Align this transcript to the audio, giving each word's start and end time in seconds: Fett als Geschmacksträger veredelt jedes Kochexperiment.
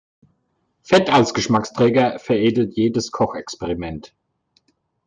Fett 0.81 1.11
als 1.11 1.35
Geschmacksträger 1.35 2.17
veredelt 2.17 2.73
jedes 2.73 3.11
Kochexperiment. 3.11 4.15